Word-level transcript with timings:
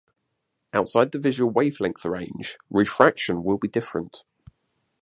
Outside 0.73 1.11
the 1.11 1.19
visual 1.19 1.51
wavelength 1.51 2.03
range, 2.05 2.57
refraction 2.71 3.43
will 3.43 3.59
be 3.59 3.67
different. 3.67 4.23